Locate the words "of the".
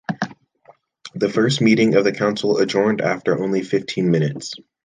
1.93-2.11